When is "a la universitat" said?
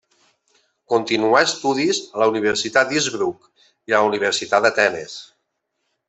2.17-2.89, 3.95-4.65